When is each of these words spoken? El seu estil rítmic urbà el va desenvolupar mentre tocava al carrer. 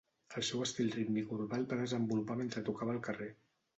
El 0.39 0.45
seu 0.47 0.63
estil 0.67 0.89
rítmic 0.95 1.35
urbà 1.37 1.59
el 1.63 1.67
va 1.75 1.79
desenvolupar 1.83 2.39
mentre 2.41 2.65
tocava 2.71 2.97
al 2.99 3.03
carrer. 3.11 3.29